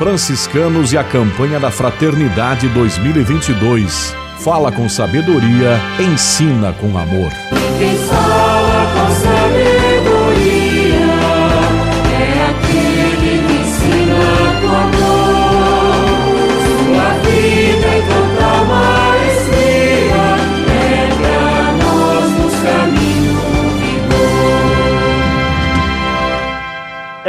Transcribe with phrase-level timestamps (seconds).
[0.00, 4.16] franciscanos e a campanha da Fraternidade 2022.
[4.38, 7.30] Fala com sabedoria, ensina com amor.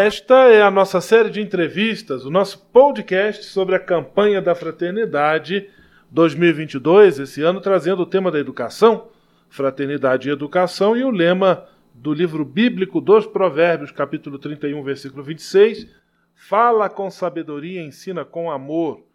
[0.03, 5.69] Esta é a nossa série de entrevistas, o nosso podcast sobre a campanha da Fraternidade
[6.09, 9.11] 2022, esse ano trazendo o tema da educação,
[9.47, 15.87] fraternidade e educação, e o lema do livro bíblico dos Provérbios, capítulo 31, versículo 26,
[16.33, 19.05] Fala com sabedoria, ensina com amor,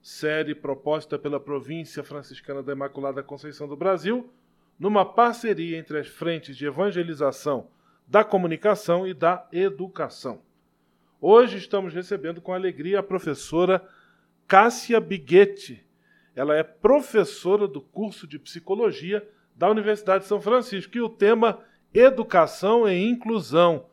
[0.00, 4.30] série proposta pela província franciscana da Imaculada Conceição do Brasil,
[4.78, 7.66] numa parceria entre as frentes de evangelização,
[8.06, 10.40] da comunicação e da educação.
[11.20, 13.82] Hoje estamos recebendo com alegria a professora
[14.46, 15.84] Cássia Biguetti,
[16.34, 19.26] ela é professora do curso de psicologia
[19.56, 21.58] da Universidade de São Francisco e o tema
[21.92, 23.86] Educação e Inclusão.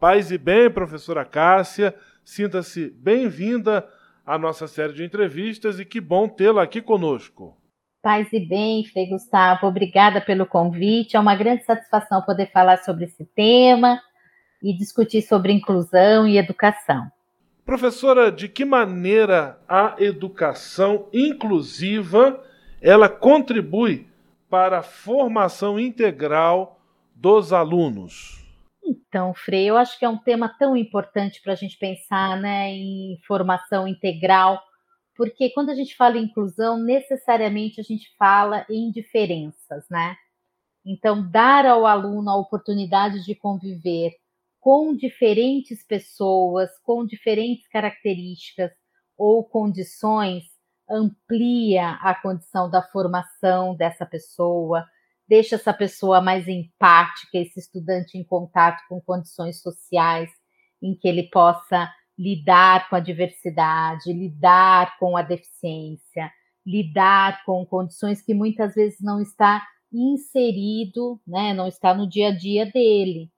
[0.00, 3.86] Paz e bem, professora Cássia, sinta-se bem-vinda
[4.24, 7.59] à nossa série de entrevistas e que bom tê-la aqui conosco.
[8.02, 11.16] Paz e bem, Frei Gustavo, obrigada pelo convite.
[11.16, 14.00] É uma grande satisfação poder falar sobre esse tema
[14.62, 17.10] e discutir sobre inclusão e educação.
[17.62, 22.42] Professora, de que maneira a educação inclusiva
[22.80, 24.08] ela contribui
[24.48, 26.80] para a formação integral
[27.14, 28.42] dos alunos?
[28.82, 32.70] Então, Frei, eu acho que é um tema tão importante para a gente pensar né,
[32.70, 34.58] em formação integral,
[35.20, 40.16] porque quando a gente fala em inclusão, necessariamente a gente fala em diferenças, né?
[40.82, 44.12] Então, dar ao aluno a oportunidade de conviver
[44.58, 48.70] com diferentes pessoas, com diferentes características
[49.14, 50.44] ou condições,
[50.88, 54.86] amplia a condição da formação dessa pessoa,
[55.28, 60.30] deixa essa pessoa mais empática, esse estudante em contato com condições sociais
[60.80, 66.30] em que ele possa lidar com a diversidade, lidar com a deficiência,
[66.66, 72.36] lidar com condições que muitas vezes não está inserido, né, não está no dia a
[72.36, 73.30] dia dele.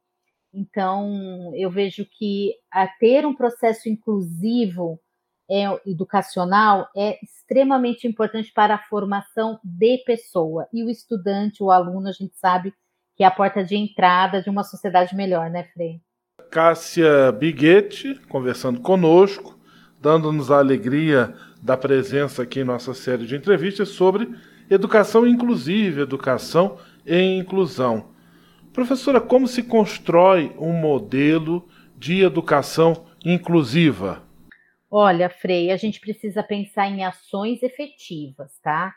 [0.52, 2.54] Então, eu vejo que
[2.98, 5.00] ter um processo inclusivo
[5.48, 10.66] é, educacional é extremamente importante para a formação de pessoa.
[10.72, 12.74] E o estudante, o aluno, a gente sabe
[13.16, 16.00] que é a porta de entrada de uma sociedade melhor, né, Frei?
[16.52, 19.58] Cássia Biguetti, conversando conosco,
[19.98, 24.28] dando-nos a alegria da presença aqui em nossa série de entrevistas sobre
[24.68, 28.10] educação inclusiva, educação e inclusão.
[28.70, 34.22] Professora, como se constrói um modelo de educação inclusiva?
[34.90, 38.94] Olha, Frei, a gente precisa pensar em ações efetivas, tá?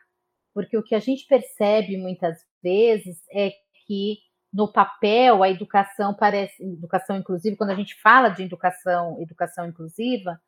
[0.54, 3.54] Porque o que a gente percebe muitas vezes é
[3.88, 4.25] que
[4.56, 10.40] no papel a educação parece educação inclusiva, quando a gente fala de educação, educação inclusiva,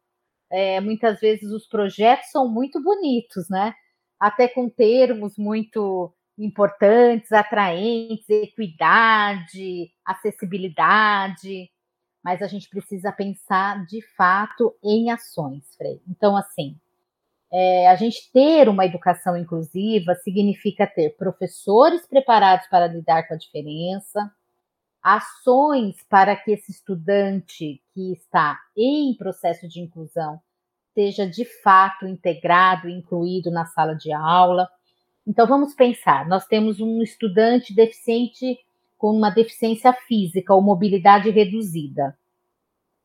[0.50, 3.74] é, muitas vezes os projetos são muito bonitos, né?
[4.18, 11.70] Até com termos muito importantes, atraentes, equidade, acessibilidade,
[12.24, 16.02] mas a gente precisa pensar de fato em ações, Frei.
[16.08, 16.80] Então, assim,
[17.52, 23.38] é, a gente ter uma educação inclusiva significa ter professores preparados para lidar com a
[23.38, 24.32] diferença,
[25.02, 30.40] ações para que esse estudante que está em processo de inclusão
[30.94, 34.68] seja de fato integrado, incluído na sala de aula
[35.28, 38.58] então vamos pensar, nós temos um estudante deficiente
[38.98, 42.18] com uma deficiência física ou mobilidade reduzida.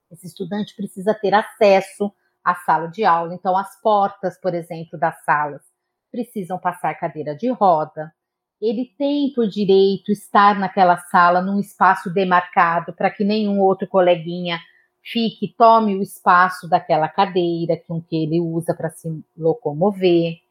[0.08, 2.12] Esse estudante precisa ter acesso
[2.44, 5.62] à sala de aula, então as portas, por exemplo, das salas
[6.10, 8.12] precisam passar cadeira de roda.
[8.60, 14.60] Ele tem por direito estar naquela sala num espaço demarcado para que nenhum outro coleguinha
[15.02, 20.42] fique, tome o espaço daquela cadeira com que ele usa para se locomover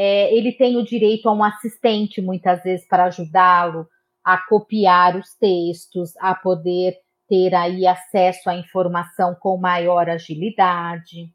[0.00, 3.84] é, ele tem o direito a um assistente, muitas vezes, para ajudá-lo
[4.22, 6.96] a copiar os textos, a poder
[7.28, 11.32] ter aí acesso à informação com maior agilidade.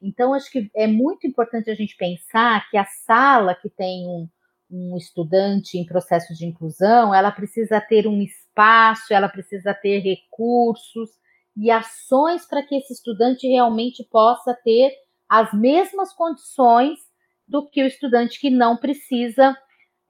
[0.00, 4.28] Então, acho que é muito importante a gente pensar que a sala que tem um,
[4.70, 11.10] um estudante em processo de inclusão, ela precisa ter um espaço, ela precisa ter recursos
[11.56, 14.92] e ações para que esse estudante realmente possa ter
[15.28, 16.98] as mesmas condições
[17.46, 19.56] do que o estudante que não precisa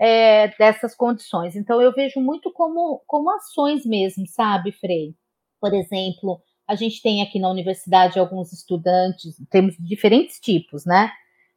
[0.01, 1.57] é, dessas condições.
[1.57, 5.15] Então, eu vejo muito como, como ações mesmo, sabe, Frei?
[5.61, 11.11] Por exemplo, A gente tem aqui na universidade alguns estudantes, temos diferentes tipos, né?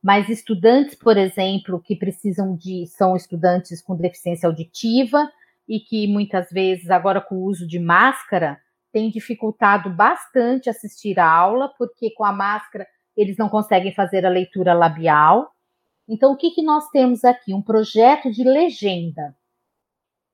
[0.03, 2.85] Mas estudantes, por exemplo, que precisam de.
[2.87, 5.29] são estudantes com deficiência auditiva
[5.67, 8.59] e que muitas vezes, agora com o uso de máscara,
[8.91, 12.85] tem dificultado bastante assistir a aula, porque com a máscara
[13.15, 15.51] eles não conseguem fazer a leitura labial.
[16.07, 17.53] Então, o que, que nós temos aqui?
[17.53, 19.35] Um projeto de legenda.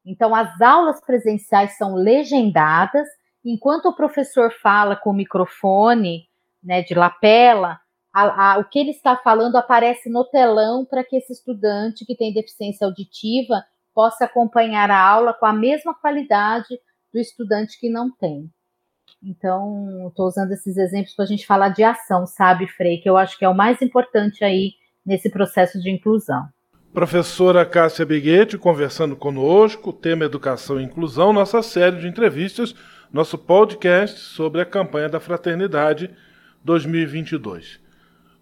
[0.05, 3.07] Então, as aulas presenciais são legendadas,
[3.43, 6.27] enquanto o professor fala com o microfone
[6.61, 7.79] né, de lapela,
[8.13, 12.15] a, a, o que ele está falando aparece no telão para que esse estudante que
[12.15, 16.79] tem deficiência auditiva possa acompanhar a aula com a mesma qualidade
[17.11, 18.49] do estudante que não tem.
[19.21, 22.99] Então, estou usando esses exemplos para a gente falar de ação, sabe, Frei?
[22.99, 24.73] Que eu acho que é o mais importante aí
[25.05, 26.47] nesse processo de inclusão.
[26.93, 32.75] Professora Cássia Biguete conversando conosco, tema Educação e Inclusão, nossa série de entrevistas,
[33.11, 36.11] nosso podcast sobre a campanha da Fraternidade
[36.63, 37.79] 2022.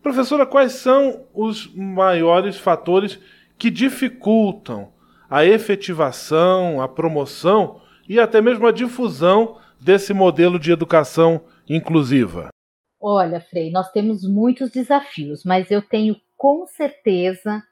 [0.04, 3.19] Professora, quais são os maiores fatores
[3.58, 4.92] que dificultam
[5.30, 7.80] a efetivação, a promoção
[8.10, 12.50] e até mesmo a difusão desse modelo de educação inclusiva?
[13.00, 17.64] Olha, Frei, nós temos muitos desafios, mas eu tenho com certeza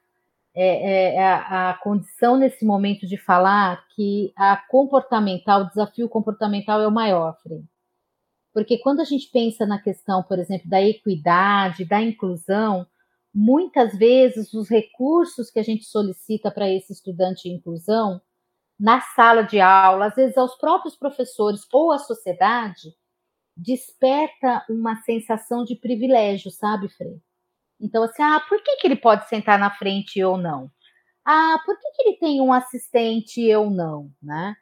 [0.54, 6.80] é, é, a, a, condição nesse momento de falar que a comportamental, o desafio comportamental
[6.80, 7.64] é o maior, Frei.
[8.54, 12.86] Porque quando a gente pensa na questão, por exemplo, da equidade, da inclusão,
[13.34, 18.20] muitas vezes os recursos que a gente solicita para esse estudante de inclusão,
[18.78, 22.94] na sala de aula, às vezes aos próprios professores ou à sociedade,
[23.56, 27.20] desperta uma sensação de privilégio, sabe, Frei?
[27.80, 30.70] Então, assim, ah, por que, que ele pode sentar na frente ou não?
[31.24, 34.54] Ah, por que, que ele tem um assistente ou não, né?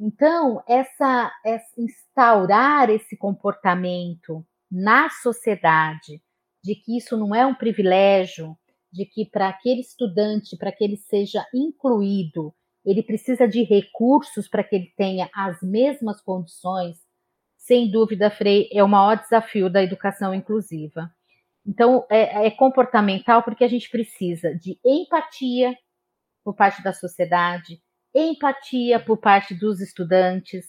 [0.00, 6.22] Então, essa, essa instaurar esse comportamento na sociedade
[6.62, 8.56] de que isso não é um privilégio,
[8.92, 12.54] de que para aquele estudante, para que ele seja incluído,
[12.84, 16.96] ele precisa de recursos para que ele tenha as mesmas condições,
[17.56, 21.12] sem dúvida, Frei, é o maior desafio da educação inclusiva.
[21.68, 25.76] Então, é, é comportamental porque a gente precisa de empatia
[26.42, 27.78] por parte da sociedade,
[28.14, 30.64] empatia por parte dos estudantes,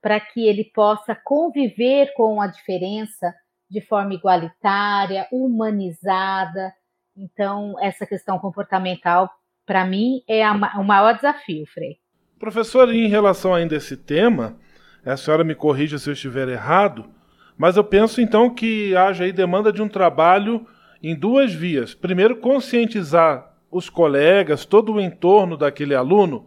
[0.00, 3.34] para que ele possa conviver com a diferença
[3.68, 6.72] de forma igualitária, humanizada.
[7.16, 9.28] Então, essa questão comportamental,
[9.66, 11.98] para mim, é a, o maior desafio, Frei.
[12.38, 14.56] Professor, em relação ainda a esse tema,
[15.04, 17.12] a senhora me corrija se eu estiver errado,
[17.56, 20.66] mas eu penso então que haja aí demanda de um trabalho
[21.02, 21.94] em duas vias.
[21.94, 26.46] Primeiro, conscientizar os colegas, todo o entorno daquele aluno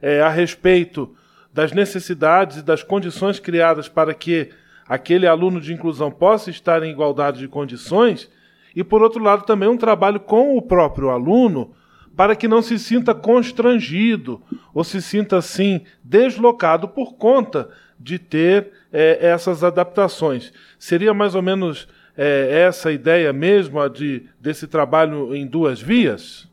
[0.00, 1.14] é, a respeito
[1.52, 4.50] das necessidades e das condições criadas para que
[4.88, 8.30] aquele aluno de inclusão possa estar em igualdade de condições,
[8.74, 11.74] e por outro lado também um trabalho com o próprio aluno
[12.16, 14.40] para que não se sinta constrangido
[14.72, 17.68] ou se sinta assim deslocado por conta
[17.98, 20.52] de ter é, essas adaptações.
[20.78, 26.48] Seria mais ou menos é, essa ideia mesmo de, desse trabalho em duas vias?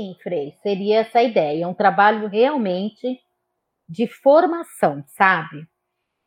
[0.00, 3.20] Sim, Frei, seria essa ideia, um trabalho realmente
[3.88, 5.66] de formação, sabe?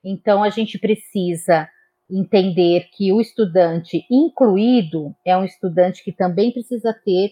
[0.03, 1.69] Então a gente precisa
[2.09, 7.31] entender que o estudante incluído é um estudante que também precisa ter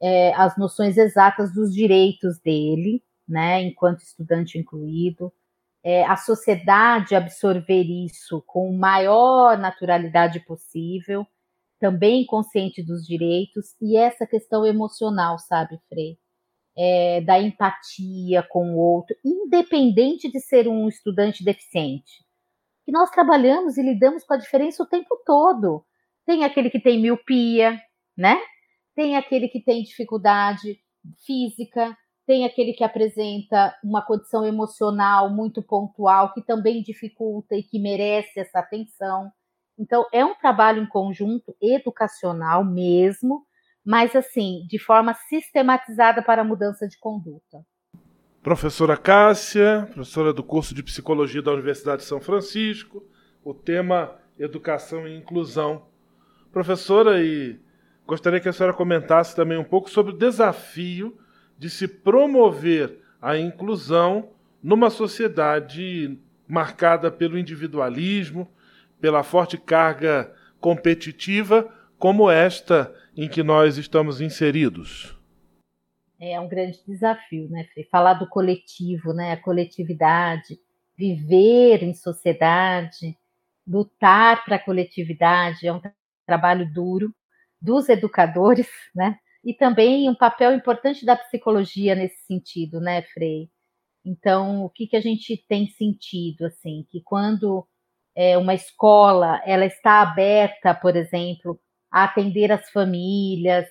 [0.00, 5.32] é, as noções exatas dos direitos dele, né, enquanto estudante incluído,
[5.84, 11.26] é, a sociedade absorver isso com maior naturalidade possível,
[11.80, 16.16] também consciente dos direitos, e essa questão emocional, sabe, Frei?
[16.76, 22.24] É, da empatia com o outro, independente de ser um estudante deficiente.
[22.84, 25.84] Que nós trabalhamos e lidamos com a diferença o tempo todo.
[26.24, 27.78] Tem aquele que tem miopia,
[28.16, 28.38] né?
[28.94, 30.78] Tem aquele que tem dificuldade
[31.26, 31.96] física,
[32.32, 38.40] tem aquele que apresenta uma condição emocional muito pontual, que também dificulta e que merece
[38.40, 39.30] essa atenção.
[39.78, 43.44] Então, é um trabalho em conjunto educacional mesmo,
[43.84, 47.66] mas assim, de forma sistematizada para a mudança de conduta.
[48.42, 53.06] Professora Cássia, professora do curso de Psicologia da Universidade de São Francisco,
[53.44, 55.82] o tema Educação e Inclusão.
[56.50, 57.60] Professora, e
[58.06, 61.18] gostaria que a senhora comentasse também um pouco sobre o desafio
[61.62, 68.50] de se promover a inclusão numa sociedade marcada pelo individualismo,
[69.00, 75.16] pela forte carga competitiva como esta em que nós estamos inseridos.
[76.20, 77.64] É um grande desafio, né?
[77.92, 80.58] Falar do coletivo, né, a coletividade,
[80.98, 83.16] viver em sociedade,
[83.64, 85.80] lutar para a coletividade, é um
[86.26, 87.14] trabalho duro
[87.60, 89.16] dos educadores, né?
[89.44, 93.50] E também um papel importante da psicologia nesse sentido, né, Frei?
[94.04, 97.66] Então, o que, que a gente tem sentido, assim, que quando
[98.16, 103.66] é, uma escola ela está aberta, por exemplo, a atender as famílias,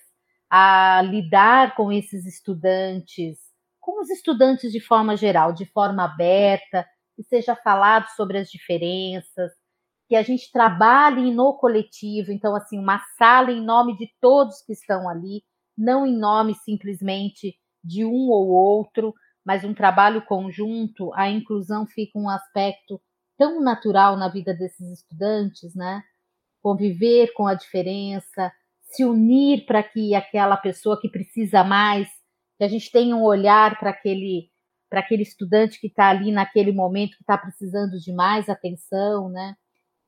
[0.49, 3.37] a lidar com esses estudantes,
[3.79, 6.85] com os estudantes de forma geral, de forma aberta,
[7.15, 9.51] que seja falado sobre as diferenças,
[10.07, 14.73] que a gente trabalhe no coletivo, então assim, uma sala em nome de todos que
[14.73, 15.41] estão ali,
[15.81, 22.19] não em nome simplesmente de um ou outro, mas um trabalho conjunto, a inclusão fica
[22.19, 23.01] um aspecto
[23.37, 26.03] tão natural na vida desses estudantes, né?
[26.61, 28.51] Conviver com a diferença,
[28.83, 32.07] se unir para que aquela pessoa que precisa mais,
[32.57, 34.51] que a gente tenha um olhar para aquele
[34.87, 39.55] para aquele estudante que está ali naquele momento que está precisando de mais atenção, né?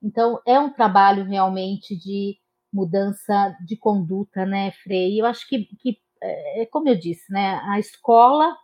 [0.02, 2.38] Então é um trabalho realmente de
[2.74, 5.22] mudança de conduta, né, Frei?
[5.22, 7.62] Eu acho que, que é como eu disse, né?
[7.66, 8.56] A escola,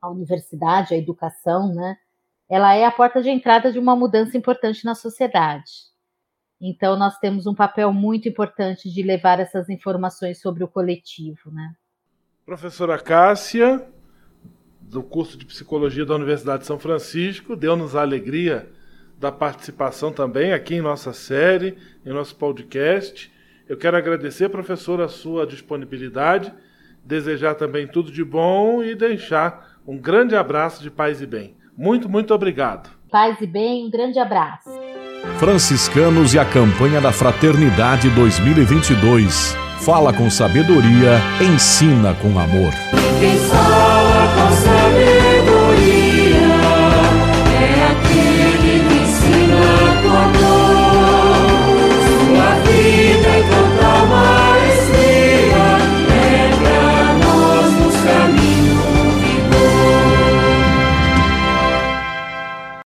[0.00, 1.96] a universidade, a educação, né?
[2.48, 5.92] Ela é a porta de entrada de uma mudança importante na sociedade.
[6.60, 11.50] Então, nós temos um papel muito importante de levar essas informações sobre o coletivo.
[11.50, 11.74] Né?
[12.44, 13.84] Professora Cássia,
[14.80, 18.70] do curso de Psicologia da Universidade de São Francisco, deu-nos a alegria
[19.22, 23.32] da participação também aqui em nossa série, em nosso podcast.
[23.68, 26.52] Eu quero agradecer, professora, a sua disponibilidade,
[27.04, 31.54] desejar também tudo de bom e deixar um grande abraço de paz e bem.
[31.78, 32.90] Muito, muito obrigado.
[33.12, 34.68] Paz e bem, um grande abraço.
[35.38, 39.56] Franciscanos e a campanha da Fraternidade 2022.
[39.84, 42.72] Fala com sabedoria, ensina com amor.